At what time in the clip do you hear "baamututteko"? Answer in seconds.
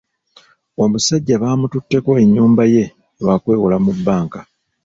1.41-2.09